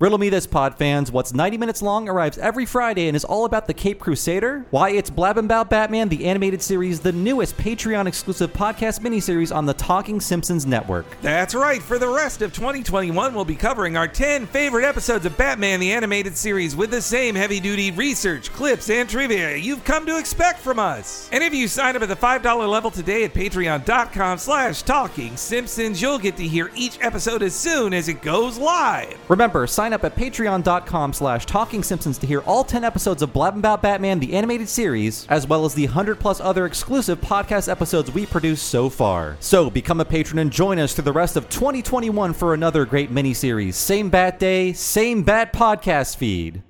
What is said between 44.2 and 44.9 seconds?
day,